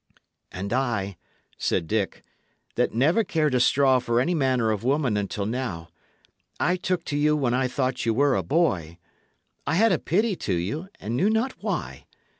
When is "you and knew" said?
10.55-11.29